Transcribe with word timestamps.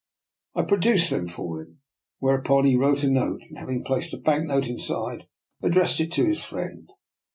"I 0.59 0.63
produced 0.63 1.11
them 1.11 1.27
for 1.27 1.61
him, 1.61 1.77
whereupon 2.17 2.65
he 2.65 2.75
wrote 2.75 3.03
a 3.03 3.07
note, 3.07 3.43
and 3.43 3.59
having 3.59 3.83
placed 3.83 4.15
a 4.15 4.17
bank 4.17 4.47
note 4.47 4.65
inside, 4.65 5.27
addressed 5.61 5.99
it 5.99 6.11
to 6.13 6.25
his 6.25 6.43
friend. 6.43 6.89